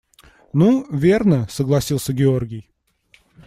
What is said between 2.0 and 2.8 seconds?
Георгий.